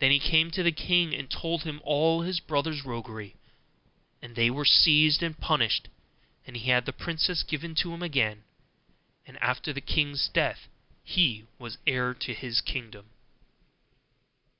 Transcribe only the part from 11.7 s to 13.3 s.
heir to his kingdom.